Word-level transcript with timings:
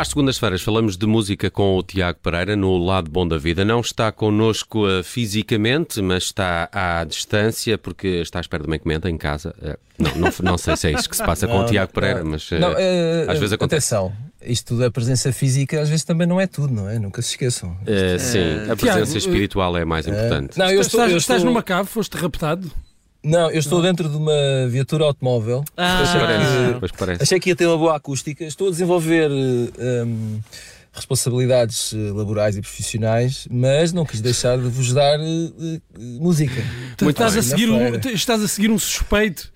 Às 0.00 0.08
segundas-feiras 0.08 0.62
falamos 0.62 0.96
de 0.96 1.04
música 1.04 1.50
com 1.50 1.76
o 1.76 1.82
Tiago 1.82 2.18
Pereira 2.22 2.56
no 2.56 2.78
Lado 2.78 3.10
Bom 3.10 3.28
da 3.28 3.36
Vida. 3.36 3.66
Não 3.66 3.80
está 3.80 4.10
connosco 4.10 4.86
uh, 4.86 5.04
fisicamente, 5.04 6.00
mas 6.00 6.22
está 6.22 6.70
à 6.72 7.04
distância 7.04 7.76
porque 7.76 8.08
está 8.22 8.38
à 8.38 8.40
espera 8.40 8.62
de 8.62 8.66
uma 8.66 8.76
encomenda 8.76 9.10
em 9.10 9.18
casa. 9.18 9.54
Uh, 9.60 9.76
não, 9.98 10.16
não, 10.16 10.32
não, 10.42 10.56
sei 10.56 10.74
se 10.74 10.88
é 10.88 10.92
isto 10.92 11.10
que 11.10 11.16
se 11.16 11.22
passa 11.22 11.46
não, 11.46 11.52
com 11.52 11.60
o 11.60 11.66
Tiago 11.66 11.92
Pereira, 11.92 12.24
não, 12.24 12.30
mas 12.30 12.50
uh, 12.50 12.58
não, 12.58 12.70
às 13.28 13.38
vezes 13.38 13.52
acontece. 13.52 13.94
Atenção, 13.94 14.16
isto 14.40 14.78
da 14.78 14.90
presença 14.90 15.34
física 15.34 15.78
às 15.78 15.90
vezes 15.90 16.02
também 16.02 16.26
não 16.26 16.40
é 16.40 16.46
tudo, 16.46 16.72
não 16.72 16.88
é? 16.88 16.98
Nunca 16.98 17.20
se 17.20 17.32
esqueçam. 17.32 17.76
sim, 18.18 18.70
a 18.70 18.76
presença 18.76 19.04
Tiago, 19.04 19.18
espiritual 19.18 19.76
é 19.76 19.84
mais 19.84 20.06
importante. 20.06 20.58
Não, 20.58 20.70
eu 20.70 20.80
estou, 20.80 20.98
estás, 20.98 21.12
eu 21.12 21.18
estou... 21.18 21.36
estás 21.36 21.44
numa 21.44 21.62
cave, 21.62 21.86
foste 21.86 22.16
raptado? 22.16 22.72
Não, 23.22 23.50
eu 23.50 23.58
estou 23.58 23.82
dentro 23.82 24.08
de 24.08 24.16
uma 24.16 24.66
viatura 24.68 25.04
automóvel. 25.04 25.62
Ah, 25.76 26.00
achei, 26.00 26.88
que, 26.88 26.96
parece. 26.96 27.22
achei 27.22 27.40
que 27.40 27.50
ia 27.50 27.56
ter 27.56 27.66
uma 27.66 27.76
boa 27.76 27.96
acústica. 27.96 28.44
Estou 28.44 28.68
a 28.68 28.70
desenvolver 28.70 29.30
um, 29.30 30.40
responsabilidades 30.92 31.92
eh, 31.94 32.12
laborais 32.12 32.56
e 32.56 32.60
profissionais, 32.60 33.46
mas 33.50 33.92
não 33.92 34.04
quis 34.04 34.20
deixar 34.20 34.58
de 34.58 34.68
vos 34.68 34.92
dar 34.92 35.18
uh, 35.20 35.80
música. 36.20 36.62
Tu 36.96 37.08
estás, 37.08 37.36
a 37.36 37.42
seguir 37.42 37.70
um, 37.70 37.94
estás 38.12 38.42
a 38.42 38.48
seguir 38.48 38.70
um 38.70 38.78
suspeito. 38.78 39.52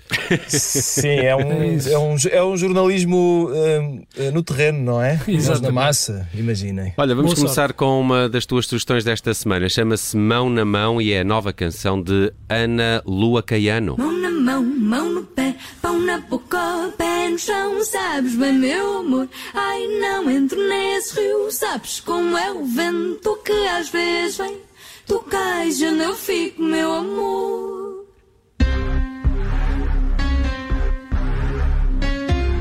Sim, 0.49 1.09
é 1.09 1.35
um, 1.37 1.41
é 1.41 1.99
um, 1.99 2.17
é 2.31 2.45
um 2.45 2.57
jornalismo 2.57 3.49
uh, 3.51 4.33
no 4.33 4.43
terreno, 4.43 4.81
não 4.81 5.03
é? 5.03 5.21
Exatamente. 5.27 5.63
na 5.63 5.73
massa, 5.73 6.29
imaginem. 6.35 6.95
Olha, 6.97 7.15
vamos 7.15 7.33
Boa 7.33 7.43
começar 7.43 7.63
sorte. 7.63 7.75
com 7.75 8.01
uma 8.01 8.29
das 8.29 8.47
tuas 8.47 8.67
sugestões 8.67 9.03
desta 9.03 9.35
semana. 9.35 9.69
Chama-se 9.69 10.17
Mão 10.17 10.49
na 10.49 10.65
Mão 10.65 11.01
e 11.01 11.13
é 11.13 11.21
a 11.21 11.25
nova 11.25 11.53
canção 11.53 12.01
de 12.01 12.33
Ana 12.49 13.03
Lua 13.05 13.43
Caiano. 13.43 13.97
Mão 13.99 14.13
na 14.13 14.34
mão, 14.45 14.63
mão 14.63 15.09
no 15.09 15.25
pé, 15.25 15.57
pão 15.81 15.99
na 15.99 16.19
boca, 16.19 16.93
pé 16.99 17.31
no 17.31 17.39
chão, 17.39 17.83
sabes 17.83 18.37
bem, 18.37 18.53
meu 18.53 18.99
amor. 18.99 19.29
Ai, 19.55 19.87
não 20.01 20.31
entro 20.31 20.61
nesse 20.69 21.19
rio, 21.19 21.51
sabes 21.51 22.01
como 22.01 22.37
é 22.37 22.53
o 22.53 22.65
vento 22.67 23.37
que 23.43 23.67
às 23.69 23.89
vezes 23.89 24.37
vem. 24.37 24.59
Tu 25.07 25.19
cais, 25.21 25.81
eu 25.81 25.93
não 25.93 26.15
fico, 26.15 26.63
meu 26.63 26.93
amor. 26.93 28.05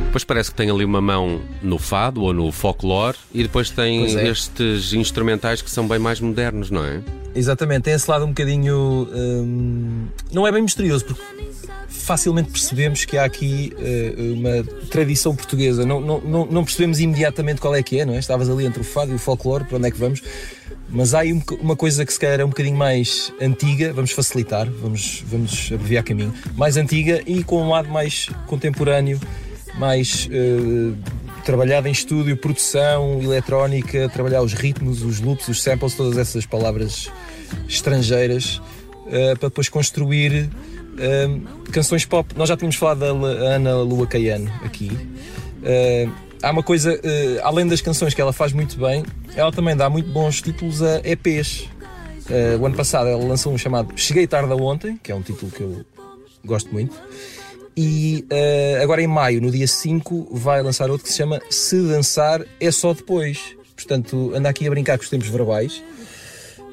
Depois 0.06 0.23
parece 0.23 0.52
que 0.52 0.56
tem 0.56 0.70
ali 0.70 0.86
uma 0.86 1.02
mão 1.02 1.42
no 1.61 1.80
fado 1.80 2.22
ou 2.22 2.31
no 2.34 2.52
folclore 2.52 3.17
e 3.34 3.42
depois 3.42 3.72
tem 3.72 4.06
é. 4.16 4.28
estes 4.30 4.94
instrumentais 4.94 5.61
que 5.61 5.72
são 5.72 5.88
bem 5.88 5.98
mais 5.98 6.20
modernos, 6.20 6.70
não 6.70 6.86
é? 6.86 7.02
Exatamente, 7.36 7.84
tem 7.84 7.94
esse 7.94 8.09
lado 8.09 8.23
um 8.23 8.28
bocadinho. 8.28 9.09
Hum, 9.11 10.06
não 10.31 10.45
é 10.45 10.52
bem 10.52 10.61
misterioso, 10.61 11.04
porque 11.06 11.23
facilmente 12.04 12.52
percebemos 12.52 13.06
que 13.06 13.18
há 13.18 13.23
aqui 13.23 13.73
uh, 13.78 14.34
uma 14.34 14.64
tradição 14.90 15.34
portuguesa. 15.34 15.86
Não, 15.86 16.02
não, 16.02 16.45
não, 16.45 16.64
percebemos 16.64 17.00
imediatamente 17.00 17.62
qual 17.62 17.73
é 17.73 17.82
que 17.82 18.00
é, 18.00 18.06
não 18.06 18.14
é? 18.14 18.20
Estavas 18.20 18.50
ali 18.50 18.66
entre 18.66 18.82
o 18.82 18.84
fado 18.84 19.12
e 19.12 19.16
o 19.16 19.20
folclore, 19.20 19.64
para 19.64 19.78
onde 19.78 19.88
é 19.88 19.92
que 19.92 19.98
vamos? 19.98 20.22
Mas 20.90 21.14
há 21.14 21.20
aí 21.20 21.32
uma 21.62 21.76
coisa 21.76 22.06
que 22.06 22.12
se 22.12 22.20
calhar 22.20 22.42
é 22.42 22.45
um 22.45 22.50
bocadinho 22.50 22.76
mais 22.76 23.32
antiga, 23.42 23.94
vamos 23.94 24.12
facilitar, 24.12 24.70
vamos, 24.70 25.23
vamos 25.26 25.72
abreviar 25.73 26.04
caminho, 26.04 26.34
mais 26.56 26.76
antiga 26.76 27.23
e 27.26 27.42
com 27.44 27.64
um 27.64 27.70
lado 27.70 27.90
mais 27.90 28.30
contemporâneo 28.48 29.20
mais 29.78 30.28
uh, 30.28 30.95
trabalhada 31.44 31.90
em 31.90 31.92
estúdio, 31.92 32.38
produção, 32.38 33.22
eletrónica, 33.22 34.10
trabalhar 34.10 34.42
os 34.42 34.54
ritmos, 34.54 35.02
os 35.02 35.20
loops, 35.20 35.48
os 35.48 35.62
samples, 35.62 35.95
todas 35.95 36.17
essas 36.17 36.45
palavras 36.45 37.10
estrangeiras 37.67 38.62
uh, 39.08 39.38
para 39.40 39.50
depois 39.50 39.70
construir 39.70 40.50
uh, 40.94 41.72
canções 41.72 42.05
pop. 42.05 42.33
Nós 42.36 42.49
já 42.49 42.58
tínhamos 42.58 42.75
falado 42.75 42.99
da 42.99 43.08
Ana 43.08 43.77
Lua 43.77 44.08
Caiano 44.08 44.52
aqui. 44.63 44.91
há 46.41 46.52
uma 46.52 46.63
coisa, 46.63 46.99
além 47.41 47.67
das 47.67 47.81
canções 47.81 48.14
que 48.14 48.21
ela 48.21 48.33
faz 48.33 48.54
muito 48.54 48.77
bem, 48.77 49.03
ela 49.36 49.52
também 49.52 49.76
dá 49.76 49.89
muito 49.89 50.09
bons 50.11 50.42
títulos 50.42 50.82
a 50.82 50.99
EPs. 51.03 51.70
o 52.59 52.65
ano 52.65 52.76
passado 52.76 53.08
ela 53.08 53.23
lançou 53.23 53.53
um 53.53 53.58
chamado 53.58 53.93
Cheguei 53.95 54.27
Tarde 54.27 54.52
Ontem, 54.53 54.99
que 55.02 55.11
é 55.11 55.15
um 55.15 55.21
título 55.21 55.52
que 55.52 55.61
eu 55.61 55.86
gosto 56.45 56.71
muito. 56.71 56.95
E 57.76 58.26
uh, 58.32 58.83
agora 58.83 59.02
em 59.02 59.08
maio, 59.08 59.42
no 59.42 59.49
dia 59.49 59.67
5, 59.67 60.30
vai 60.32 60.61
lançar 60.61 60.89
outro 60.89 61.05
que 61.05 61.11
se 61.11 61.17
chama 61.17 61.42
Se 61.49 61.82
Dançar 61.87 62.45
é 62.59 62.71
Só 62.71 62.93
Depois. 62.93 63.55
Portanto, 63.76 64.32
anda 64.36 64.49
aqui 64.49 64.67
a 64.67 64.70
brincar 64.70 64.98
com 64.98 65.03
os 65.03 65.09
tempos 65.09 65.27
verbais. 65.27 65.83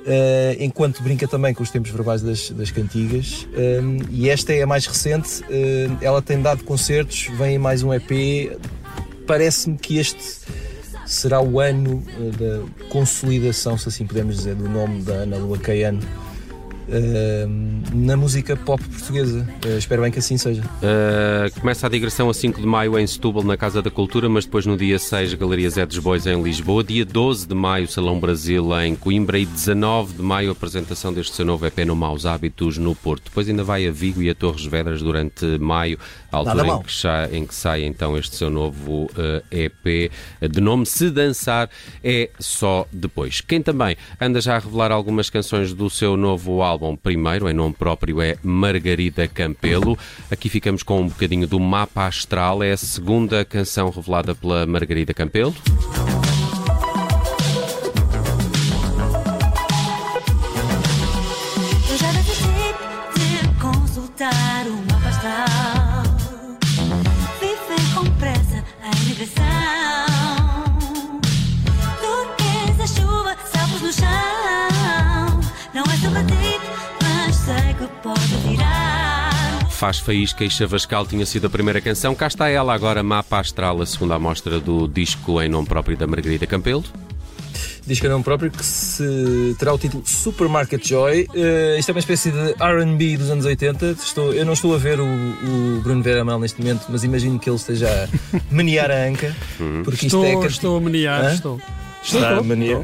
Uh, 0.00 0.56
enquanto 0.58 1.02
brinca 1.02 1.28
também 1.28 1.52
com 1.52 1.62
os 1.62 1.70
tempos 1.70 1.90
verbais 1.90 2.22
das, 2.22 2.50
das 2.50 2.70
cantigas. 2.70 3.46
Uh, 3.52 4.02
e 4.10 4.30
esta 4.30 4.52
é 4.52 4.62
a 4.62 4.66
mais 4.66 4.86
recente. 4.86 5.42
ela 6.00 6.22
tem 6.22 6.40
dado 6.40 6.64
concertos, 6.64 7.28
vem 7.36 7.58
mais 7.58 7.82
um 7.82 7.92
EP. 7.92 8.58
Parece-me 9.26 9.76
que 9.76 9.98
este 9.98 10.40
será 11.06 11.40
o 11.40 11.60
ano 11.60 12.02
da 12.38 12.88
consolidação, 12.88 13.76
se 13.76 13.88
assim 13.88 14.06
podemos 14.06 14.36
dizer, 14.36 14.54
do 14.54 14.68
nome 14.68 15.02
da 15.02 15.14
Ana 15.14 15.36
Lua 15.36 15.58
Caiano 15.58 16.00
na 17.92 18.16
música 18.16 18.56
pop 18.56 18.82
portuguesa. 18.82 19.46
Uh, 19.64 19.78
espero 19.78 20.02
bem 20.02 20.10
que 20.10 20.18
assim 20.18 20.36
seja. 20.36 20.62
Uh, 20.62 21.60
começa 21.60 21.86
a 21.86 21.90
digressão 21.90 22.28
a 22.28 22.34
5 22.34 22.60
de 22.60 22.66
maio 22.66 22.98
em 22.98 23.06
Setúbal, 23.06 23.44
na 23.44 23.56
Casa 23.56 23.82
da 23.82 23.90
Cultura, 23.90 24.28
mas 24.28 24.44
depois 24.44 24.66
no 24.66 24.76
dia 24.76 24.98
6, 24.98 25.34
Galeria 25.34 25.70
Zé 25.70 25.86
dos 25.86 25.98
Bois 25.98 26.26
em 26.26 26.42
Lisboa. 26.42 26.82
Dia 26.82 27.04
12 27.04 27.46
de 27.46 27.54
maio, 27.54 27.86
Salão 27.88 28.18
Brasil 28.18 28.68
em 28.80 28.94
Coimbra. 28.94 29.38
E 29.38 29.46
19 29.46 30.14
de 30.14 30.22
maio, 30.22 30.50
apresentação 30.50 31.12
deste 31.12 31.34
seu 31.36 31.44
novo 31.44 31.66
EP 31.66 31.78
no 31.86 31.94
Maus 31.94 32.26
Hábitos 32.26 32.78
no 32.78 32.94
Porto. 32.94 33.24
Depois 33.24 33.48
ainda 33.48 33.62
vai 33.62 33.86
a 33.86 33.90
Vigo 33.90 34.22
e 34.22 34.30
a 34.30 34.34
Torres 34.34 34.64
Vedras 34.64 35.02
durante 35.02 35.44
maio, 35.58 35.98
a 36.32 36.36
altura 36.38 36.66
em 36.66 36.82
que, 36.82 36.92
sai, 36.92 37.36
em 37.36 37.46
que, 37.46 37.54
sai, 37.54 37.84
então 37.84 38.16
este 38.16 38.36
seu 38.36 38.50
novo 38.50 39.04
uh, 39.04 39.42
eh, 39.50 39.70
EP 39.84 40.12
de 40.50 40.60
nome 40.60 40.86
Se 40.86 41.10
Dançar 41.10 41.68
é 42.02 42.30
Só 42.38 42.86
Depois. 42.92 43.40
Quem 43.40 43.62
também 43.62 43.96
anda 44.20 44.40
já 44.40 44.56
a 44.56 44.58
revelar 44.58 44.92
algumas 44.92 45.28
canções 45.30 45.72
do 45.72 45.90
seu 45.90 46.16
novo 46.16 46.62
álbum 46.62 46.69
álbum 46.70 46.96
primeiro, 46.96 47.48
em 47.48 47.52
nome 47.52 47.74
próprio, 47.74 48.22
é 48.22 48.36
Margarida 48.42 49.26
Campelo. 49.26 49.98
Aqui 50.30 50.48
ficamos 50.48 50.82
com 50.82 51.00
um 51.00 51.08
bocadinho 51.08 51.46
do 51.46 51.58
Mapa 51.58 52.06
Astral, 52.06 52.62
é 52.62 52.72
a 52.72 52.76
segunda 52.76 53.44
canção 53.44 53.90
revelada 53.90 54.34
pela 54.34 54.66
Margarida 54.66 55.12
Campelo. 55.12 55.54
Faz 79.80 79.98
Faísca 79.98 80.44
e 80.44 80.50
Chavascal 80.50 81.06
tinha 81.06 81.24
sido 81.24 81.46
a 81.46 81.50
primeira 81.50 81.80
canção. 81.80 82.14
Cá 82.14 82.26
está 82.26 82.50
ela 82.50 82.74
agora, 82.74 83.02
Mapa 83.02 83.40
Astral, 83.40 83.80
a 83.80 83.86
segunda 83.86 84.14
amostra 84.14 84.60
do 84.60 84.86
disco 84.86 85.40
em 85.40 85.48
nome 85.48 85.66
próprio 85.66 85.96
da 85.96 86.06
Margarida 86.06 86.46
Campelo. 86.46 86.84
Disco 87.86 88.04
em 88.04 88.10
nome 88.10 88.22
próprio 88.22 88.50
que 88.50 88.62
se 88.62 89.56
terá 89.58 89.72
o 89.72 89.78
título 89.78 90.02
Supermarket 90.06 90.86
Joy. 90.86 91.26
Uh, 91.30 91.78
isto 91.78 91.88
é 91.88 91.92
uma 91.92 91.98
espécie 91.98 92.30
de 92.30 92.50
RB 92.62 93.16
dos 93.16 93.30
anos 93.30 93.46
80. 93.46 93.92
Estou, 93.92 94.34
eu 94.34 94.44
não 94.44 94.52
estou 94.52 94.74
a 94.74 94.76
ver 94.76 95.00
o, 95.00 95.06
o 95.06 95.80
Bruno 95.82 96.02
Vera 96.02 96.22
Mal 96.26 96.38
neste 96.38 96.60
momento, 96.60 96.84
mas 96.90 97.02
imagino 97.02 97.38
que 97.38 97.48
ele 97.48 97.56
esteja 97.56 97.88
a 97.88 98.38
menear 98.54 98.90
a 98.90 99.06
anca. 99.06 99.34
Uhum. 99.58 99.82
Porque 99.82 100.04
estou, 100.04 100.26
isto 100.26 100.44
é. 100.44 100.46
Estou 100.46 100.76
a 100.76 100.80
menear, 100.82 101.24
Hã? 101.24 101.32
estou. 101.32 101.58
Estou, 102.02 102.20
Está 102.20 102.36
a 102.36 102.42
menear. 102.42 102.82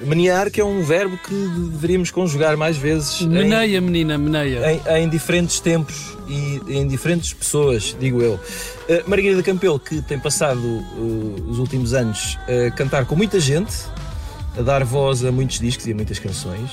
Menear, 0.00 0.50
que 0.50 0.60
é 0.60 0.64
um 0.64 0.82
verbo 0.82 1.18
que 1.18 1.34
deveríamos 1.70 2.10
conjugar 2.10 2.56
mais 2.56 2.76
vezes. 2.76 3.20
Meneia, 3.22 3.78
em, 3.78 3.80
menina, 3.80 4.16
meneia. 4.16 4.72
Em, 4.72 5.02
em, 5.02 5.08
diferentes 5.08 5.60
tempos 5.60 6.16
e 6.28 6.60
em 6.68 6.86
diferentes 6.86 7.32
pessoas, 7.32 7.96
digo 7.98 8.22
eu. 8.22 8.34
Uh, 8.34 9.08
Margarida 9.08 9.42
Campelo, 9.42 9.78
que 9.78 10.00
tem 10.02 10.18
passado 10.18 10.60
uh, 10.60 11.46
os 11.48 11.58
últimos 11.58 11.94
anos 11.94 12.38
a 12.46 12.70
cantar 12.70 13.06
com 13.06 13.16
muita 13.16 13.40
gente, 13.40 13.74
a 14.56 14.62
dar 14.62 14.84
voz 14.84 15.24
a 15.24 15.32
muitos 15.32 15.58
discos 15.58 15.86
e 15.86 15.92
a 15.92 15.94
muitas 15.94 16.18
canções. 16.18 16.70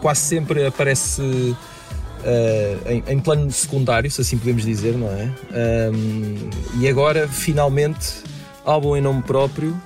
Quase 0.00 0.20
sempre 0.20 0.66
aparece 0.66 1.22
uh, 1.22 1.56
em, 2.88 3.04
em, 3.06 3.20
plano 3.20 3.50
secundário, 3.50 4.10
se 4.10 4.20
assim 4.20 4.38
podemos 4.38 4.64
dizer, 4.64 4.94
não 4.96 5.08
é? 5.08 5.30
Um, 5.92 6.50
e 6.80 6.88
agora, 6.88 7.28
finalmente, 7.28 8.22
álbum 8.64 8.96
em 8.96 9.00
nome 9.00 9.22
próprio 9.22 9.80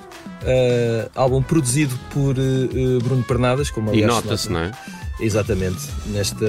Uh, 0.46 1.10
álbum 1.14 1.42
produzido 1.42 1.98
por 2.12 2.36
uh, 2.38 3.02
Bruno 3.02 3.24
Pernadas, 3.24 3.68
como 3.68 3.90
aliás, 3.90 4.04
E 4.04 4.14
nota-se, 4.14 4.50
não 4.50 4.60
é? 4.60 4.70
Exatamente, 5.18 5.80
nesta, 6.08 6.46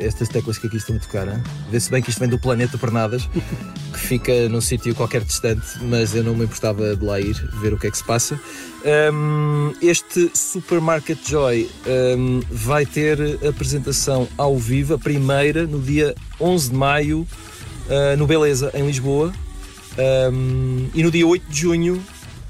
estas 0.00 0.28
teclas 0.28 0.56
que 0.56 0.66
aqui 0.66 0.78
estão 0.78 0.96
a 0.96 0.98
tocar. 0.98 1.26
Vê-se 1.70 1.90
bem 1.90 2.02
que 2.02 2.08
isto 2.08 2.18
vem 2.18 2.28
do 2.28 2.38
planeta 2.38 2.78
Pernadas, 2.78 3.28
que 3.92 3.98
fica 3.98 4.48
num 4.48 4.60
sítio 4.60 4.94
qualquer 4.94 5.22
distante, 5.22 5.66
mas 5.82 6.14
eu 6.14 6.24
não 6.24 6.34
me 6.34 6.44
importava 6.44 6.96
de 6.96 7.04
lá 7.04 7.20
ir 7.20 7.34
ver 7.60 7.74
o 7.74 7.78
que 7.78 7.86
é 7.86 7.90
que 7.90 7.98
se 7.98 8.04
passa. 8.04 8.40
Um, 9.12 9.74
este 9.82 10.30
Supermarket 10.34 11.18
Joy 11.28 11.70
um, 12.16 12.40
vai 12.50 12.86
ter 12.86 13.18
apresentação 13.46 14.26
ao 14.38 14.58
vivo, 14.58 14.94
a 14.94 14.98
primeira, 14.98 15.66
no 15.66 15.78
dia 15.78 16.14
11 16.40 16.70
de 16.70 16.76
maio, 16.76 17.20
uh, 17.20 18.16
no 18.16 18.26
Beleza, 18.26 18.70
em 18.74 18.86
Lisboa. 18.86 19.30
Um, 20.32 20.88
e 20.92 21.02
no 21.04 21.10
dia 21.10 21.26
8 21.26 21.44
de 21.48 21.60
junho 21.60 22.02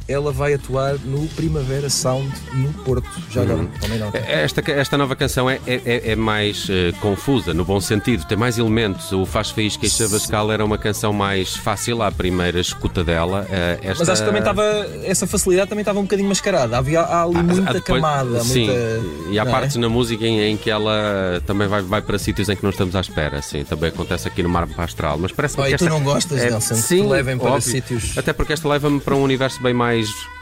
ela 0.06 0.33
vai 0.33 0.55
atuar 0.55 0.95
no 0.99 1.27
Primavera 1.29 1.89
Sound 1.89 2.31
no 2.53 2.73
Porto. 2.85 3.09
Já 3.31 3.43
agora, 3.43 3.61
uhum. 3.61 3.69
também 3.81 3.99
não. 3.99 4.11
Esta, 4.12 4.71
esta 4.71 4.99
nova 4.99 5.17
canção 5.17 5.49
é, 5.49 5.59
é, 5.67 6.12
é 6.12 6.17
mais 6.17 6.69
uh, 6.69 6.93
confusa, 7.01 7.55
no 7.55 7.65
bom 7.65 7.81
sentido, 7.81 8.25
tem 8.27 8.37
mais 8.37 8.59
elementos. 8.59 9.12
O 9.12 9.25
Faz 9.25 9.51
Faísca 9.51 9.87
e 9.87 9.91
Chavascal 9.91 10.53
era 10.53 10.65
uma 10.65 10.77
canção 10.77 11.12
mais 11.12 11.56
fácil 11.56 12.03
à 12.03 12.12
primeira 12.12 12.61
escuta 12.61 13.03
dela. 13.03 13.47
Uh, 13.49 13.79
esta... 13.83 13.99
Mas 14.01 14.09
acho 14.09 14.23
que 14.23 14.27
também 14.27 14.41
estava, 14.41 14.62
essa 15.05 15.27
facilidade 15.27 15.71
também 15.71 15.83
estava 15.83 15.99
um 15.99 16.03
bocadinho 16.03 16.29
mascarada. 16.29 16.77
Havia 16.77 17.00
ali 17.00 17.37
ah, 17.37 17.43
muita 17.43 17.73
depois, 17.73 18.00
camada. 18.00 18.41
Sim, 18.41 18.67
muita, 18.67 19.31
e 19.31 19.39
há 19.39 19.47
partes 19.47 19.77
é? 19.77 19.81
na 19.81 19.89
música 19.89 20.27
em, 20.27 20.41
em, 20.41 20.57
que 20.57 20.71
ela 20.71 21.43
também 21.47 21.67
vai, 21.67 21.81
vai 21.81 22.03
para 22.03 22.19
sítios 22.19 22.49
em 22.49 22.57
que 22.57 22.62
não 22.62 22.71
estamos 22.71 22.95
à 22.95 23.00
espera. 23.00 23.41
Sim, 23.41 23.65
também 23.65 23.89
acontece 23.89 24.29
aqui 24.29 24.43
no 24.43 24.50
Mar 24.50 24.69
Astral. 24.77 25.17
Mas 25.19 25.33
parece 25.33 25.59
oh, 25.59 25.65
que 25.65 25.75
esta... 25.75 25.87
tu 25.87 25.91
não 25.91 26.03
gostas, 26.03 26.39
é, 26.39 26.50
Nelson, 26.50 26.75
sim, 26.75 27.03
que 27.03 27.09
levem 27.09 27.39
para 27.39 27.53
óbvio. 27.53 27.73
sítios. 27.73 28.19
Até 28.19 28.33
porque 28.33 28.53
esta 28.53 28.69
leva-me 28.69 29.00
para 29.00 29.15
um 29.15 29.23
universo 29.23 29.62
bem 29.62 29.73
mais 29.73 29.94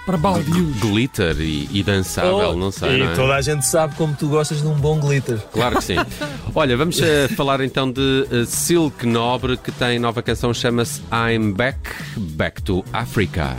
para 0.05 0.17
baldios. 0.17 0.77
Glitter 0.81 1.37
e, 1.41 1.69
e 1.73 1.83
dançável, 1.83 2.51
oh, 2.51 2.57
não 2.57 2.71
sei. 2.71 2.97
E 2.97 2.99
não 2.99 3.13
é? 3.13 3.15
toda 3.15 3.35
a 3.35 3.41
gente 3.41 3.67
sabe 3.67 3.95
como 3.95 4.15
tu 4.15 4.29
gostas 4.29 4.61
de 4.61 4.67
um 4.67 4.75
bom 4.75 4.99
glitter. 4.99 5.39
Claro 5.53 5.77
que 5.77 5.85
sim. 5.85 5.97
Olha, 6.55 6.77
vamos 6.77 6.99
uh, 6.99 7.35
falar 7.37 7.61
então 7.61 7.91
de 7.91 8.27
uh, 8.31 8.45
Silk 8.45 9.07
Nobre, 9.07 9.57
que 9.57 9.71
tem 9.73 9.99
nova 9.99 10.23
canção, 10.23 10.53
chama-se 10.53 11.03
I'm 11.13 11.53
Back, 11.53 11.79
Back 12.17 12.63
to 12.63 12.85
Africa. 12.93 13.57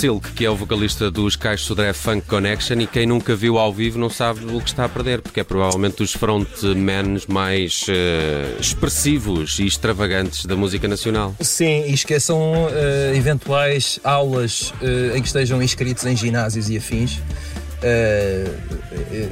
Silk, 0.00 0.32
que 0.32 0.46
é 0.46 0.50
o 0.50 0.56
vocalista 0.56 1.10
dos 1.10 1.36
Caixos 1.36 1.66
Sodré 1.66 1.92
Funk 1.92 2.26
Connection 2.26 2.80
e 2.80 2.86
quem 2.86 3.04
nunca 3.04 3.36
viu 3.36 3.58
ao 3.58 3.70
vivo 3.70 3.98
não 3.98 4.08
sabe 4.08 4.46
o 4.46 4.58
que 4.58 4.70
está 4.70 4.86
a 4.86 4.88
perder, 4.88 5.20
porque 5.20 5.40
é 5.40 5.44
provavelmente 5.44 5.98
dos 5.98 6.14
frontmans 6.14 7.26
mais 7.26 7.82
uh, 7.82 8.58
expressivos 8.58 9.58
e 9.58 9.66
extravagantes 9.66 10.46
da 10.46 10.56
música 10.56 10.88
nacional. 10.88 11.34
Sim, 11.40 11.84
e 11.84 11.92
esqueçam 11.92 12.40
uh, 12.40 13.14
eventuais 13.14 14.00
aulas 14.02 14.72
uh, 14.80 15.14
em 15.14 15.20
que 15.20 15.26
estejam 15.26 15.62
inscritos 15.62 16.06
em 16.06 16.16
ginásios 16.16 16.70
e 16.70 16.78
afins. 16.78 17.18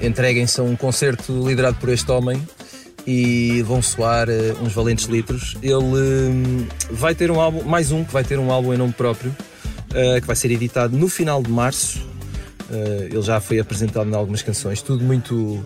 Entreguem-se 0.03 0.61
a 0.61 0.65
um 0.65 0.77
concerto 0.77 1.49
liderado 1.49 1.79
por 1.79 1.89
este 1.89 2.13
homem 2.13 2.47
e 3.07 3.63
vão 3.63 3.81
soar 3.81 4.29
uns 4.63 4.75
valentes 4.75 5.07
litros. 5.07 5.57
Ele 5.63 6.67
vai 6.91 7.15
ter 7.15 7.31
um 7.31 7.41
álbum, 7.41 7.63
mais 7.63 7.91
um 7.91 8.05
que 8.05 8.13
vai 8.13 8.23
ter 8.23 8.39
um 8.39 8.53
álbum 8.53 8.75
em 8.75 8.77
nome 8.77 8.93
próprio 8.93 9.31
uh, 9.31 9.48
que 10.21 10.27
vai 10.27 10.37
ser 10.37 10.51
editado 10.51 10.97
no 10.97 11.09
final 11.09 11.43
de 11.43 11.51
março. 11.51 11.99
Uh, 12.71 13.05
ele 13.11 13.23
já 13.23 13.41
foi 13.41 13.59
apresentado 13.59 14.11
em 14.11 14.15
algumas 14.15 14.43
canções, 14.43 14.83
tudo 14.83 15.03
muito 15.03 15.35
uh, 15.35 15.65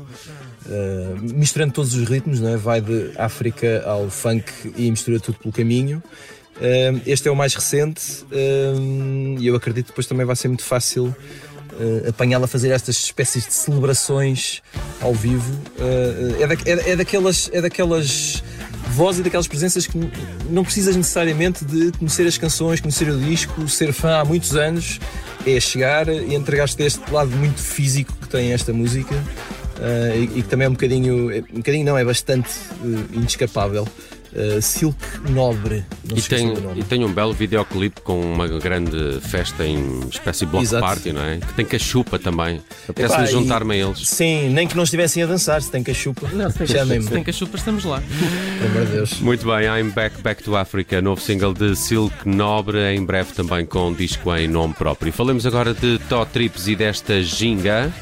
misturando 1.20 1.72
todos 1.72 1.94
os 1.94 2.08
ritmos, 2.08 2.40
não 2.40 2.50
é? 2.50 2.56
vai 2.56 2.80
de 2.80 3.10
África 3.16 3.82
ao 3.84 4.08
funk 4.08 4.44
e 4.76 4.88
mistura 4.88 5.19
tudo 5.19 5.38
pelo 5.38 5.52
caminho. 5.52 6.00
este 7.04 7.26
é 7.26 7.30
o 7.30 7.34
mais 7.34 7.54
recente 7.54 8.24
e 9.40 9.46
eu 9.46 9.56
acredito 9.56 9.86
que 9.86 9.92
depois 9.92 10.06
também 10.06 10.25
vai 10.25 10.36
ser 10.36 10.46
muito 10.46 10.62
fácil 10.62 11.14
apanhá-lo 12.08 12.44
a 12.44 12.48
fazer 12.48 12.70
estas 12.70 12.96
espécies 12.96 13.46
de 13.46 13.54
celebrações 13.54 14.62
ao 15.00 15.12
vivo. 15.12 15.52
é, 16.38 16.46
da, 16.46 16.54
é, 16.54 16.90
é, 16.92 16.96
daquelas, 16.96 17.50
é 17.52 17.60
daquelas 17.60 18.44
voz 18.92 19.18
e 19.18 19.22
daquelas 19.22 19.48
presenças 19.48 19.86
que 19.86 19.98
não 20.50 20.62
precisas 20.62 20.94
necessariamente 20.94 21.64
de 21.64 21.90
conhecer 21.92 22.26
as 22.26 22.38
canções, 22.38 22.80
conhecer 22.80 23.08
o 23.08 23.18
disco, 23.18 23.68
ser 23.68 23.92
fã 23.92 24.20
há 24.20 24.24
muitos 24.24 24.54
anos. 24.54 25.00
É 25.44 25.58
chegar 25.58 26.08
e 26.08 26.36
entregar-te 26.36 26.80
este 26.84 27.10
lado 27.10 27.30
muito 27.30 27.60
físico 27.60 28.12
que 28.20 28.28
tem 28.28 28.52
esta 28.52 28.72
música 28.72 29.12
uh, 29.14 30.16
e, 30.16 30.38
e, 30.38 30.42
que 30.42 30.48
também 30.48 30.66
é 30.66 30.68
um 30.68 30.72
bocadinho, 30.72 31.32
é, 31.32 31.38
um 31.52 31.56
bocadinho 31.56 31.84
não, 31.84 31.98
é 31.98 32.04
bastante 32.04 32.50
uh, 32.80 33.14
inescapável. 33.14 33.88
Uh, 34.34 34.62
Silk 34.62 34.96
Nobre. 35.31 35.84
E 36.14 36.23
tem, 36.23 36.55
e 36.76 36.82
tem 36.82 37.05
um 37.05 37.12
belo 37.12 37.34
videoclipe 37.34 38.00
com 38.00 38.19
uma 38.20 38.49
grande 38.49 39.20
festa 39.20 39.67
em 39.67 40.00
espécie 40.08 40.46
de 40.46 40.50
block 40.50 40.64
Exato. 40.64 40.84
party, 40.84 41.12
não 41.12 41.23
é? 41.23 41.37
Que 41.37 41.52
tem 41.55 41.67
cachupa 41.67 42.19
também. 42.19 42.62
Apetece-me 42.88 43.26
juntar-me 43.26 43.75
a 43.75 43.87
eles. 43.87 44.08
Sim, 44.08 44.49
nem 44.50 44.67
que 44.67 44.76
não 44.76 44.84
estivessem 44.84 45.23
a 45.23 45.26
dançar, 45.26 45.61
se 45.61 45.70
tem 45.70 45.82
cachupa. 45.82 46.29
Não, 46.32 46.50
se 46.50 46.58
tem, 46.58 46.67
cachupa, 46.67 47.00
se 47.02 47.08
tem 47.11 47.25
cachupa, 47.25 47.56
estamos 47.56 47.84
lá. 47.84 48.02
Pelo 48.58 48.70
amor 48.70 48.87
de 48.87 48.93
Deus. 48.93 49.20
Muito 49.20 49.46
bem, 49.46 49.67
I'm 49.67 49.90
Back, 49.90 50.23
Back 50.23 50.43
to 50.43 50.56
Africa, 50.56 51.02
novo 51.02 51.20
single 51.20 51.52
de 51.52 51.76
Silk 51.76 52.26
Nobre, 52.26 52.78
em 52.94 53.05
breve 53.05 53.32
também 53.32 53.67
com 53.67 53.93
disco 53.93 54.35
em 54.35 54.49
nome 54.49 54.75
próprio. 54.75 55.12
Falemos 55.12 55.44
agora 55.46 55.75
de 55.75 55.99
Tó 56.08 56.25
Trips 56.25 56.69
e 56.69 56.76
desta 56.76 57.23
ginga. 57.23 57.93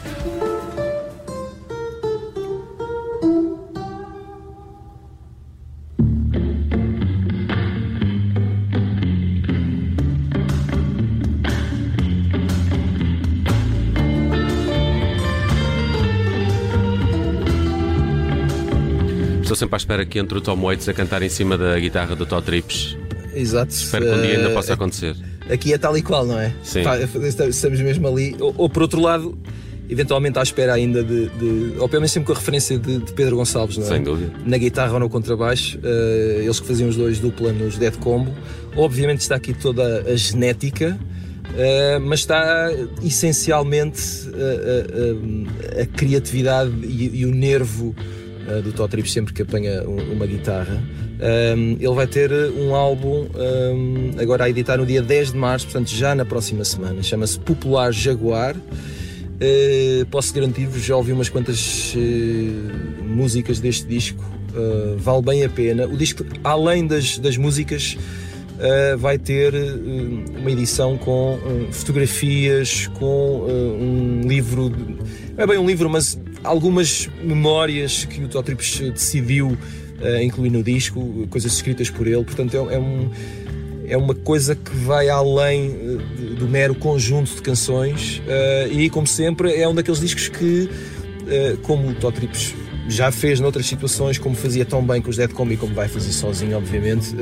Sempre 19.60 19.76
à 19.76 19.78
espera 19.78 20.06
que 20.06 20.18
entre 20.18 20.38
o 20.38 20.40
Tom 20.40 20.56
Waits 20.56 20.88
a 20.88 20.94
cantar 20.94 21.22
em 21.22 21.28
cima 21.28 21.56
da 21.56 21.78
guitarra 21.78 22.16
do 22.16 22.24
Tó 22.26 22.40
Trips. 22.40 22.96
Exato. 23.34 23.72
Espero 23.72 24.06
que 24.06 24.12
um 24.12 24.22
dia 24.22 24.38
ainda 24.38 24.50
possa 24.50 24.74
acontecer. 24.74 25.14
Aqui 25.50 25.72
é 25.72 25.78
tal 25.78 25.96
e 25.96 26.02
qual, 26.02 26.26
não 26.26 26.38
é? 26.38 26.52
Sim. 26.62 26.80
Estamos 27.48 27.80
mesmo 27.80 28.08
ali. 28.08 28.36
Ou, 28.40 28.54
ou 28.56 28.70
por 28.70 28.82
outro 28.82 29.00
lado, 29.00 29.38
eventualmente 29.88 30.38
à 30.38 30.42
espera 30.42 30.72
ainda 30.72 31.04
de, 31.04 31.28
de 31.28 31.74
ou 31.78 31.88
pelo 31.88 32.00
menos 32.00 32.10
sempre 32.10 32.28
com 32.28 32.32
a 32.32 32.36
referência 32.36 32.78
de, 32.78 32.98
de, 32.98 33.12
Pedro 33.12 33.36
Gonçalves, 33.36 33.76
não 33.76 33.84
é? 33.84 33.88
Sem 33.88 34.02
dúvida. 34.02 34.32
Na 34.44 34.56
guitarra 34.56 34.94
ou 34.94 35.00
no 35.00 35.10
contrabaixo, 35.10 35.78
uh, 35.78 36.40
eles 36.42 36.58
que 36.58 36.66
faziam 36.66 36.88
os 36.88 36.96
dois 36.96 37.18
dupla 37.18 37.52
nos 37.52 37.76
Dead 37.76 37.96
Combo. 37.98 38.32
Obviamente 38.76 39.20
está 39.20 39.34
aqui 39.34 39.52
toda 39.52 40.02
a 40.02 40.16
genética, 40.16 40.98
uh, 40.98 42.00
mas 42.00 42.20
está 42.20 42.70
essencialmente 43.02 44.00
uh, 44.28 45.82
a 45.82 45.86
criatividade 45.86 46.72
e, 46.82 47.20
e 47.20 47.26
o 47.26 47.30
nervo 47.30 47.94
uh, 48.48 48.62
do 48.62 48.72
Totrip 48.72 49.08
sempre 49.10 49.32
que 49.32 49.42
apanha 49.42 49.82
um, 49.82 50.12
uma 50.12 50.26
guitarra. 50.26 50.82
Um, 51.20 51.76
ele 51.78 51.94
vai 51.94 52.06
ter 52.06 52.32
um 52.32 52.74
álbum 52.74 53.26
um, 53.34 54.12
agora 54.18 54.44
a 54.44 54.50
editar 54.50 54.78
no 54.78 54.86
dia 54.86 55.02
10 55.02 55.32
de 55.32 55.38
março, 55.38 55.66
portanto 55.66 55.90
já 55.90 56.14
na 56.14 56.24
próxima 56.24 56.64
semana. 56.64 57.02
Chama-se 57.02 57.38
Popular 57.38 57.92
Jaguar. 57.92 58.56
Uh, 59.40 60.04
posso 60.10 60.34
garantir-vos, 60.34 60.82
já 60.82 60.94
ouvi 60.94 61.12
umas 61.12 61.30
quantas 61.30 61.94
uh, 61.94 63.02
músicas 63.02 63.58
deste 63.58 63.86
disco, 63.86 64.22
uh, 64.22 64.98
vale 64.98 65.22
bem 65.22 65.44
a 65.44 65.48
pena. 65.48 65.86
O 65.86 65.96
disco, 65.96 66.26
além 66.44 66.86
das, 66.86 67.18
das 67.18 67.38
músicas, 67.38 67.96
vai 68.98 69.16
ter 69.16 69.54
uma 70.38 70.50
edição 70.50 70.98
com 70.98 71.38
fotografias, 71.72 72.88
com 72.88 73.46
um 73.46 74.20
livro, 74.28 74.68
não 75.34 75.44
é 75.44 75.46
bem 75.46 75.56
um 75.56 75.66
livro, 75.66 75.88
mas 75.88 76.18
algumas 76.42 77.08
memórias 77.22 78.04
que 78.04 78.22
o 78.22 78.28
Totrips 78.28 78.78
decidiu 78.78 79.48
uh, 80.00 80.22
incluir 80.22 80.50
no 80.50 80.62
disco, 80.62 81.26
coisas 81.28 81.52
escritas 81.52 81.90
por 81.90 82.06
ele, 82.06 82.24
portanto 82.24 82.54
é, 82.54 82.74
é, 82.74 82.78
um, 82.78 83.10
é 83.86 83.96
uma 83.96 84.14
coisa 84.14 84.54
que 84.54 84.74
vai 84.76 85.08
além 85.08 85.70
uh, 85.70 86.34
do 86.36 86.48
mero 86.48 86.74
conjunto 86.74 87.34
de 87.34 87.42
canções 87.42 88.22
uh, 88.26 88.72
e, 88.72 88.88
como 88.88 89.06
sempre, 89.06 89.54
é 89.54 89.68
um 89.68 89.74
daqueles 89.74 90.00
discos 90.00 90.28
que, 90.28 90.68
como 91.62 91.90
o 91.90 91.94
Totrips 91.94 92.54
já 92.88 93.12
fez 93.12 93.38
noutras 93.38 93.66
situações, 93.66 94.18
como 94.18 94.34
fazia 94.34 94.64
tão 94.64 94.84
bem 94.84 95.00
com 95.00 95.10
os 95.10 95.16
Dead 95.16 95.30
Combi, 95.30 95.56
como 95.56 95.72
vai 95.72 95.86
fazer 95.86 96.10
sozinho, 96.10 96.56
obviamente, 96.56 97.14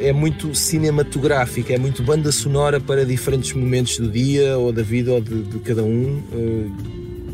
é 0.00 0.12
muito 0.12 0.54
cinematográfica, 0.54 1.72
é 1.72 1.78
muito 1.78 2.02
banda 2.02 2.30
sonora 2.30 2.78
para 2.78 3.06
diferentes 3.06 3.54
momentos 3.54 3.98
do 3.98 4.10
dia 4.10 4.58
ou 4.58 4.72
da 4.72 4.82
vida 4.82 5.10
ou 5.10 5.22
de, 5.22 5.42
de 5.42 5.58
cada 5.60 5.82
um 5.82 6.22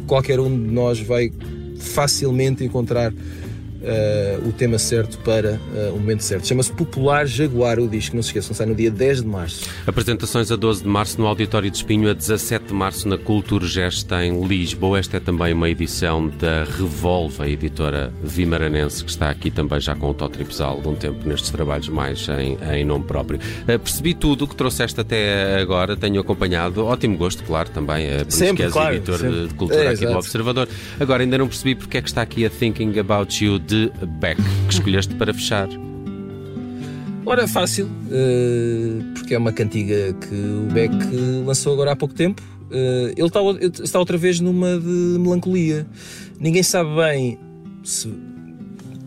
qualquer 0.06 0.40
um 0.40 0.48
de 0.48 0.72
nós 0.72 1.00
vai 1.00 1.32
facilmente 1.78 2.64
encontrar 2.64 3.12
uh, 3.86 4.48
o 4.48 4.52
tema 4.52 4.78
certo 4.78 5.18
para 5.18 5.60
uh, 5.74 5.94
o 5.94 5.98
momento 5.98 6.22
certo. 6.22 6.46
Chama-se 6.46 6.72
Popular 6.72 7.26
Jaguar, 7.26 7.78
o 7.78 7.88
disco, 7.88 8.16
não 8.16 8.22
se 8.22 8.30
esqueçam, 8.30 8.54
sai 8.54 8.66
no 8.66 8.74
dia 8.74 8.90
10 8.90 9.22
de 9.22 9.28
março. 9.28 9.68
Apresentações 9.86 10.50
a 10.50 10.56
12 10.56 10.82
de 10.82 10.88
março 10.88 11.20
no 11.20 11.26
Auditório 11.26 11.70
de 11.70 11.76
Espinho, 11.76 12.10
a 12.10 12.12
17 12.12 12.66
de 12.66 12.74
março 12.74 13.08
na 13.08 13.16
Culturgest 13.16 14.10
em 14.12 14.44
Lisboa. 14.46 14.98
Esta 14.98 15.18
é 15.18 15.20
também 15.20 15.52
uma 15.52 15.68
edição 15.70 16.28
da 16.28 16.64
Revolva, 16.64 17.44
a 17.44 17.48
editora 17.48 18.12
vimaranense, 18.22 19.04
que 19.04 19.10
está 19.10 19.30
aqui 19.30 19.50
também 19.50 19.80
já 19.80 19.94
com 19.94 20.10
o 20.10 20.14
Totrips 20.14 20.60
há 20.60 20.66
algum 20.66 20.94
tempo 20.94 21.26
nestes 21.26 21.50
trabalhos 21.50 21.88
mais 21.88 22.26
em, 22.28 22.58
em 22.74 22.84
nome 22.84 23.04
próprio. 23.04 23.38
Uh, 23.38 23.78
percebi 23.78 24.14
tudo 24.14 24.44
o 24.44 24.48
que 24.48 24.56
trouxeste 24.56 25.00
até 25.00 25.60
agora, 25.60 25.96
tenho 25.96 26.20
acompanhado, 26.20 26.84
ótimo 26.84 27.16
gosto, 27.16 27.42
claro, 27.44 27.70
também, 27.70 28.06
uh, 28.06 28.24
sempre, 28.28 28.56
que 28.56 28.62
és 28.64 28.72
claro, 28.72 28.94
editor 28.94 29.18
sempre. 29.18 29.46
de 29.48 29.54
cultura 29.54 29.84
é, 29.84 29.88
aqui 29.88 30.04
exato. 30.04 30.12
do 30.12 30.18
Observador. 30.18 30.68
Agora, 30.98 31.22
ainda 31.22 31.38
não 31.38 31.46
percebi 31.46 31.74
porque 31.74 31.98
é 31.98 32.02
que 32.02 32.08
está 32.08 32.22
aqui 32.22 32.44
a 32.44 32.50
Thinking 32.50 32.98
About 32.98 33.44
You 33.44 33.58
de 33.58 33.75
Beck, 34.20 34.40
que 34.66 34.74
escolheste 34.74 35.14
para 35.14 35.32
fechar. 35.32 35.68
Ora, 37.24 37.48
fácil, 37.48 37.86
uh, 37.86 39.14
porque 39.14 39.34
é 39.34 39.38
uma 39.38 39.52
cantiga 39.52 40.14
que 40.14 40.34
o 40.34 40.72
Beck 40.72 40.94
lançou 41.44 41.72
agora 41.72 41.92
há 41.92 41.96
pouco 41.96 42.14
tempo. 42.14 42.40
Uh, 42.70 43.12
ele 43.16 43.26
está, 43.26 43.98
outra 43.98 44.16
vez 44.16 44.38
numa 44.38 44.78
de 44.78 45.18
melancolia. 45.18 45.86
Ninguém 46.38 46.62
sabe 46.62 46.94
bem 46.94 47.38
se, 47.82 48.12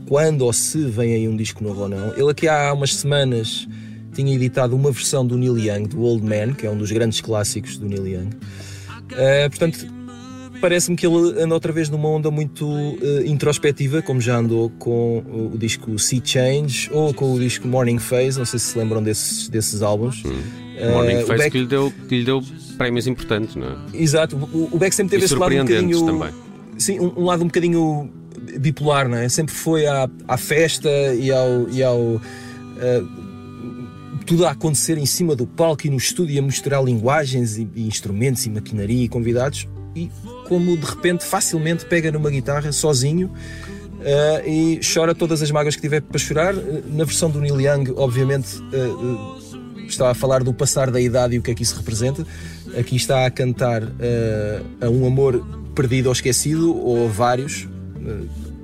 quando 0.05 0.41
ou 0.41 0.51
se 0.51 0.83
vem 0.85 1.13
aí 1.13 1.27
um 1.27 1.38
disco 1.38 1.63
novo 1.63 1.83
ou 1.83 1.89
não. 1.89 2.13
Ele 2.13 2.29
aqui 2.29 2.47
há 2.47 2.73
umas 2.73 2.93
semanas 2.95 3.67
tinha 4.13 4.35
editado 4.35 4.75
uma 4.75 4.91
versão 4.91 5.25
do 5.25 5.38
Neil 5.38 5.57
Young, 5.57 5.88
do 5.88 6.01
Old 6.01 6.25
Man, 6.25 6.53
que 6.53 6.65
é 6.65 6.69
um 6.69 6.77
dos 6.77 6.91
grandes 6.91 7.21
clássicos 7.21 7.77
do 7.77 7.88
Neil 7.88 8.05
Young. 8.05 8.29
Uh, 9.11 9.49
portanto, 9.49 9.88
parece-me 10.60 10.96
que 10.96 11.06
ele 11.06 11.42
anda 11.42 11.54
outra 11.54 11.72
vez 11.72 11.89
numa 11.89 12.08
onda 12.08 12.30
muito 12.30 12.68
uh, 12.68 13.25
introspectiva, 13.25 14.01
como 14.01 14.22
já 14.22 14.38
andou 14.38 14.70
com 14.72 15.24
o, 15.54 15.58
disco 15.58 15.98
Sea 15.98 16.22
Change 16.24 16.89
ou 16.92 17.13
com 17.13 17.34
o 17.34 17.39
disco 17.39 17.68
Morning 17.68 17.98
Phase. 17.98 18.38
Não 18.38 18.46
sei 18.46 18.60
se 18.60 18.68
se 18.68 18.78
lembram 18.78 19.01
desses, 19.01 19.48
desses 19.50 19.82
álbuns. 19.82 20.24
Hum. 20.25 20.30
Uh, 20.30 20.92
Morning 20.94 21.25
Phase 21.25 21.38
Beck... 21.38 21.51
que, 21.51 21.58
lhe 21.60 21.66
deu, 21.66 21.94
que 22.08 22.18
lhe 22.20 22.24
deu 22.24 22.44
prémios 22.78 23.08
importantes, 23.08 23.56
não 23.56 23.68
é? 23.68 23.75
Exato. 23.94 24.36
O, 24.36 24.70
o 24.72 24.78
Beck 24.78 24.94
sempre 24.94 25.12
teve 25.12 25.24
e 25.24 25.25
esse 25.25 25.36
lado 25.36 25.54
um 25.54 25.60
bocadinho. 25.60 26.06
Também. 26.06 26.30
Sim, 26.78 27.00
um, 27.00 27.13
um, 27.18 27.25
lado 27.25 27.44
um 27.44 27.48
bocadinho 27.48 28.10
bipolar, 28.60 29.10
não 29.10 29.18
é? 29.18 29.28
Sempre 29.28 29.54
foi 29.54 29.86
à, 29.86 30.10
à 30.28 30.38
festa 30.38 30.89
e 31.16 31.32
ao. 31.32 31.70
E 31.70 31.84
ao 31.84 32.00
uh, 32.00 32.20
tudo 34.25 34.46
a 34.46 34.51
acontecer 34.51 34.96
em 35.00 35.08
cima 35.08 35.36
do 35.36 35.48
palco 35.48 35.88
e 35.88 35.89
no 35.89 35.98
estúdio 35.98 36.38
a 36.38 36.42
misturar 36.44 36.84
linguagens 36.84 37.58
e, 37.58 37.68
e 37.75 37.88
instrumentos 37.88 38.46
e 38.46 38.50
maquinaria 38.51 39.06
e 39.06 39.10
convidados 39.10 39.68
e 39.96 40.10
como 40.50 40.75
de 40.75 40.86
repente 40.86 41.24
facilmente 41.24 41.86
pega 41.86 42.12
numa 42.12 42.32
guitarra 42.32 42.72
sozinho 42.72 43.27
uh, 43.27 44.50
e 44.50 44.79
chora 44.82 45.13
todas 45.13 45.44
as 45.44 45.51
mágoas 45.51 45.75
que 45.75 45.82
tiver 45.82 46.01
para 46.01 46.18
chorar. 46.18 46.53
Na 46.53 47.06
versão 47.06 47.29
do 47.29 47.39
Neil 47.39 47.62
Young, 47.62 47.94
obviamente, 47.96 48.58
uh, 48.58 49.86
está 49.88 50.10
a 50.10 50.15
falar 50.15 50.44
do 50.44 50.51
passar 50.51 50.89
da 50.89 51.00
idade 51.00 51.36
e 51.36 51.39
o 51.39 51.41
que 51.44 51.51
é 51.51 51.53
que 51.53 51.62
isso 51.62 51.75
representa. 51.77 52.25
Aqui 52.77 52.96
está 52.96 53.27
a 53.27 53.32
cantar 53.32 53.84
uh, 53.84 54.65
a 54.82 54.89
um 54.89 55.06
amor 55.06 55.46
perdido 55.75 56.08
ou 56.08 56.13
esquecido, 56.13 56.75
ou 56.75 57.06
a 57.06 57.10
vários, 57.10 57.68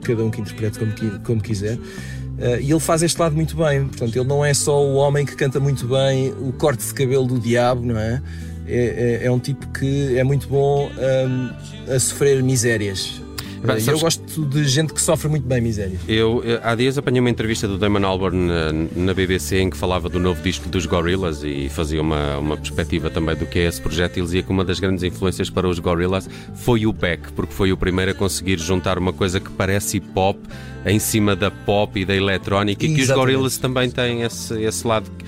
cada 0.04 0.24
um 0.24 0.32
que 0.32 0.42
interprete 0.42 0.80
como, 0.80 0.92
como 1.20 1.42
quiser. 1.42 1.76
Uh, 1.76 2.60
e 2.60 2.72
ele 2.72 2.80
faz 2.80 3.04
este 3.04 3.20
lado 3.20 3.36
muito 3.36 3.56
bem. 3.56 3.86
Portanto, 3.86 4.16
ele 4.16 4.28
não 4.28 4.44
é 4.44 4.54
só 4.54 4.84
o 4.84 4.96
homem 4.96 5.26
que 5.26 5.36
canta 5.36 5.60
muito 5.60 5.88
bem 5.88 6.34
o 6.34 6.52
corte 6.52 6.86
de 6.86 6.94
cabelo 6.94 7.26
do 7.26 7.40
diabo, 7.40 7.86
não 7.86 7.98
é? 7.98 8.22
É, 8.68 9.22
é, 9.22 9.28
é 9.28 9.32
um 9.32 9.40
tipo 9.40 9.68
que 9.68 10.18
é 10.18 10.24
muito 10.24 10.48
bom 10.48 10.90
um, 10.90 11.94
a 11.94 12.00
sofrer 12.00 12.42
misérias. 12.42 13.22
Bem, 13.66 13.78
eu 13.88 14.00
gosto 14.00 14.46
de 14.46 14.64
gente 14.66 14.94
que 14.94 15.02
sofre 15.02 15.28
muito 15.28 15.48
bem 15.48 15.60
miséria. 15.60 15.98
Eu, 16.08 16.44
há 16.62 16.76
dias 16.76 16.98
apanhei 16.98 17.20
uma 17.20 17.30
entrevista 17.30 17.68
do 17.68 17.78
Damon 17.78 18.06
Albarn 18.06 18.38
na, 18.38 18.72
na, 18.96 19.14
BBC 19.14 19.60
em 19.60 19.70
que 19.70 19.78
falava 19.78 20.08
do 20.08 20.20
novo 20.20 20.42
disco 20.44 20.70
dos 20.70 20.86
Gorillaz 20.86 21.44
e 21.44 21.68
fazia 21.70 22.02
uma, 22.02 22.38
uma 22.38 22.58
perspectiva 22.58 23.10
também 23.10 23.36
do 23.36 23.46
que 23.46 23.60
é 23.60 23.68
esse 23.68 23.82
projeto. 23.82 24.18
E 24.18 24.20
ele 24.20 24.26
dizia 24.26 24.44
que 24.44 24.52
uma 24.52 24.64
das 24.64 24.80
grandes 24.80 25.04
influências 25.04 25.50
para 25.50 25.68
os 25.68 25.80
Gorillaz 25.80 26.30
foi 26.54 26.86
o 26.86 26.94
Beck, 26.94 27.32
porque 27.34 27.54
foi 27.54 27.72
o 27.72 27.78
primeiro 27.78 28.12
a 28.12 28.14
conseguir 28.14 28.60
juntar 28.60 29.00
uma 29.00 29.12
coisa 29.12 29.40
que 29.40 29.50
parece 29.50 29.98
hip 29.98 30.08
hop 30.16 30.38
em 30.86 31.00
cima 31.00 31.36
da 31.36 31.50
pop 31.50 32.00
e 32.00 32.06
da 32.06 32.16
eletrónica 32.16 32.86
Exatamente. 32.86 33.02
e 33.02 33.06
que 33.06 33.12
os 33.12 33.18
Gorillaz 33.18 33.58
também 33.58 33.90
têm 33.90 34.22
esse, 34.22 34.62
esse 34.62 34.86
lado 34.86 35.10
que 35.18 35.26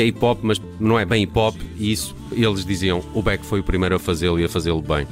é 0.00 0.06
hip 0.06 0.24
hop, 0.24 0.40
mas 0.42 0.60
não 0.78 0.98
é 0.98 1.04
bem 1.04 1.22
hip 1.22 1.38
hop. 1.38 1.56
E 1.76 1.92
isso 1.92 2.14
eles 2.32 2.64
diziam: 2.64 3.02
o 3.14 3.22
Beck 3.22 3.44
foi 3.44 3.60
o 3.60 3.64
primeiro 3.64 3.94
a 3.94 3.98
fazê-lo 3.98 4.38
e 4.38 4.44
a 4.44 4.48
fazê-lo 4.48 4.82
bem. 4.82 5.06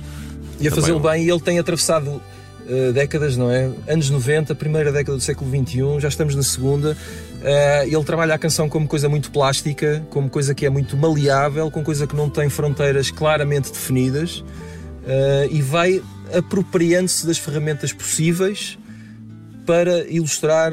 E 0.61 0.69
a 0.69 0.71
fazê-lo 0.71 1.01
bem, 1.01 1.25
e 1.25 1.31
ele 1.31 1.41
tem 1.41 1.59
atravessado 1.59 2.09
uh, 2.09 2.93
décadas, 2.93 3.37
não 3.37 3.51
é? 3.51 3.71
Anos 3.89 4.11
90, 4.11 4.55
primeira 4.55 4.93
década 4.93 5.17
do 5.17 5.23
século 5.23 5.51
XXI, 5.51 6.01
já 6.01 6.09
estamos 6.09 6.35
na 6.35 6.43
segunda. 6.43 6.97
Uh, 7.41 7.87
ele 7.87 8.05
trabalha 8.05 8.35
a 8.35 8.39
canção 8.39 8.69
como 8.69 8.87
coisa 8.87 9.09
muito 9.09 9.31
plástica, 9.31 10.05
como 10.11 10.31
coisa 10.31 10.55
que 10.55 10.65
é 10.65 10.71
muito 10.71 10.97
maleável, 10.97 11.71
com 11.71 11.83
coisa 11.83 12.07
que 12.07 12.15
não 12.15 12.31
tem 12.31 12.49
fronteiras 12.49 13.11
claramente 13.11 13.73
definidas 13.73 14.39
uh, 14.39 15.49
e 15.51 15.61
vai 15.61 16.01
apropriando-se 16.33 17.27
das 17.27 17.39
ferramentas 17.39 17.93
possíveis 17.93 18.79
para 19.67 20.09
ilustrar 20.09 20.73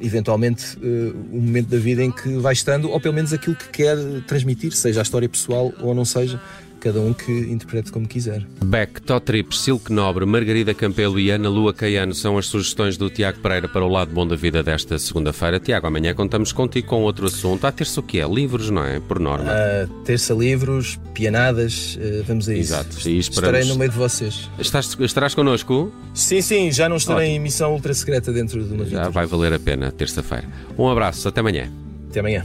eventualmente 0.00 0.78
o 0.78 1.40
momento 1.40 1.68
da 1.68 1.78
vida 1.78 2.02
em 2.02 2.10
que 2.10 2.36
vai 2.36 2.52
estando, 2.52 2.90
ou 2.90 3.00
pelo 3.00 3.14
menos 3.14 3.32
aquilo 3.32 3.56
que 3.56 3.68
quer 3.68 3.96
transmitir, 4.26 4.72
seja 4.72 5.00
a 5.00 5.02
história 5.02 5.28
pessoal 5.28 5.72
ou 5.80 5.94
não 5.94 6.04
seja 6.04 6.40
cada 6.78 7.00
um 7.00 7.12
que 7.12 7.32
interprete 7.32 7.92
como 7.92 8.06
quiser. 8.06 8.46
Beck, 8.64 9.00
Totrip, 9.02 9.56
Silk 9.56 9.92
Nobre, 9.92 10.24
Margarida 10.24 10.74
Campelo 10.74 11.18
e 11.18 11.30
Ana 11.30 11.48
Lua 11.48 11.74
Caiano 11.74 12.14
são 12.14 12.38
as 12.38 12.46
sugestões 12.46 12.96
do 12.96 13.10
Tiago 13.10 13.40
Pereira 13.40 13.68
para 13.68 13.84
o 13.84 13.88
lado 13.88 14.12
bom 14.12 14.26
da 14.26 14.36
vida 14.36 14.62
desta 14.62 14.98
segunda-feira. 14.98 15.60
Tiago, 15.60 15.86
amanhã 15.86 16.14
contamos 16.14 16.52
contigo 16.52 16.86
com 16.88 17.02
outro 17.02 17.26
assunto. 17.26 17.66
À 17.66 17.72
terça 17.72 18.00
o 18.00 18.02
que 18.02 18.20
é? 18.20 18.26
Livros, 18.26 18.70
não 18.70 18.84
é? 18.84 19.00
Por 19.00 19.18
norma. 19.18 19.50
Uh, 19.50 20.02
terça 20.04 20.34
livros, 20.34 20.98
pianadas, 21.14 21.96
uh, 21.96 22.24
vamos 22.24 22.48
a 22.48 22.54
isso. 22.54 22.72
Exato. 22.72 23.08
E 23.08 23.18
Estarei 23.18 23.64
no 23.64 23.76
meio 23.76 23.90
de 23.90 23.96
vocês. 23.96 24.48
Estás, 24.58 24.96
estarás 25.00 25.34
connosco? 25.34 25.92
Sim, 26.14 26.40
sim, 26.40 26.72
já 26.72 26.88
não 26.88 26.96
estarei 26.96 27.28
Ótimo. 27.28 27.36
em 27.36 27.40
missão 27.40 27.72
ultra 27.72 27.94
secreta 27.94 28.32
dentro 28.32 28.62
de 28.62 28.72
uma 28.72 28.84
Já 28.84 29.08
vai 29.08 29.26
valer 29.26 29.52
a 29.52 29.58
pena, 29.58 29.90
terça-feira. 29.90 30.46
Um 30.78 30.88
abraço, 30.88 31.28
até 31.28 31.40
amanhã. 31.40 31.70
Até 32.10 32.20
amanhã. 32.20 32.44